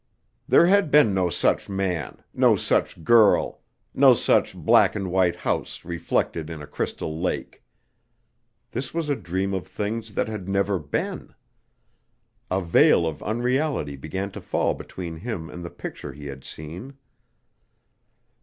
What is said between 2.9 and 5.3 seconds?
girl, no such black and